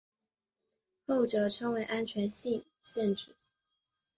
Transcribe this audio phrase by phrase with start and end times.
[1.05, 3.35] 后者称为安全性限制。